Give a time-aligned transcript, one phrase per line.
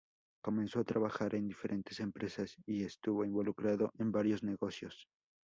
[0.43, 5.05] Comenzó a trabajar en diferentes empresas y estuvo involucrado en varios negocios.